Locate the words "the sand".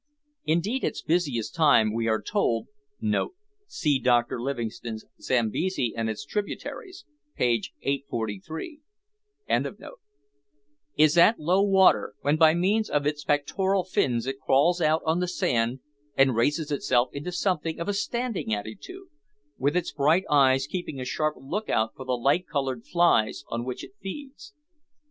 15.19-15.81